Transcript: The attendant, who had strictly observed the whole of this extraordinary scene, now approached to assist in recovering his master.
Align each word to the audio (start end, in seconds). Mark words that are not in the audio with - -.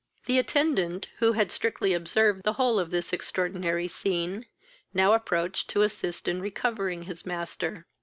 The 0.25 0.39
attendant, 0.39 1.09
who 1.19 1.33
had 1.33 1.51
strictly 1.51 1.93
observed 1.93 2.41
the 2.41 2.53
whole 2.53 2.79
of 2.79 2.89
this 2.89 3.13
extraordinary 3.13 3.87
scene, 3.87 4.47
now 4.95 5.13
approached 5.13 5.67
to 5.69 5.83
assist 5.83 6.27
in 6.27 6.41
recovering 6.41 7.03
his 7.03 7.23
master. 7.23 7.85